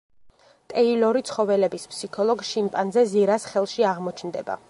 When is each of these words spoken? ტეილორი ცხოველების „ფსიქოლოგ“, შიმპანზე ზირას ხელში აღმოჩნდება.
ტეილორი 0.71 1.21
ცხოველების 1.31 1.85
„ფსიქოლოგ“, 1.91 2.43
შიმპანზე 2.53 3.05
ზირას 3.13 3.49
ხელში 3.53 3.89
აღმოჩნდება. 3.93 4.59